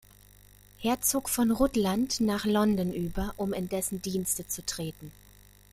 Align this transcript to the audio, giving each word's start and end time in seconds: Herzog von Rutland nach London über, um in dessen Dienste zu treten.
Herzog 0.79 1.29
von 1.29 1.51
Rutland 1.51 2.21
nach 2.21 2.45
London 2.45 2.91
über, 2.91 3.35
um 3.37 3.53
in 3.53 3.69
dessen 3.69 4.01
Dienste 4.01 4.47
zu 4.47 4.65
treten. 4.65 5.11